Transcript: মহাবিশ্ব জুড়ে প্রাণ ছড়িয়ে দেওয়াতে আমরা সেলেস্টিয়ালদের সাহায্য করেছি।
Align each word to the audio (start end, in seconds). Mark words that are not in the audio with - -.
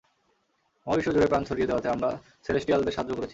মহাবিশ্ব 0.87 1.09
জুড়ে 1.15 1.27
প্রাণ 1.27 1.43
ছড়িয়ে 1.43 1.69
দেওয়াতে 1.69 1.87
আমরা 1.89 2.09
সেলেস্টিয়ালদের 2.45 2.95
সাহায্য 2.95 3.13
করেছি। 3.15 3.29